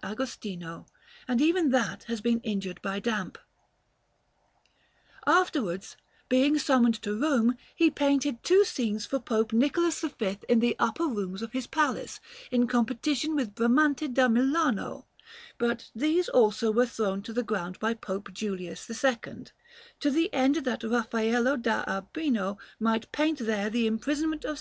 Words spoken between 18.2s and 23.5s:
Julius II to the end that Raffaello da Urbino might paint